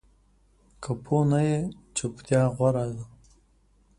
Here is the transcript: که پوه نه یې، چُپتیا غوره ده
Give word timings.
که 0.81 0.91
پوه 1.03 1.21
نه 1.31 1.39
یې، 1.47 1.59
چُپتیا 1.95 2.43
غوره 2.55 2.85
ده 2.95 3.03